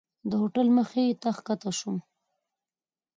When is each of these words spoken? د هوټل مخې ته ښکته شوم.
د 0.29 0.31
هوټل 0.41 0.67
مخې 0.77 1.05
ته 1.21 1.29
ښکته 1.37 1.71
شوم. 1.79 1.97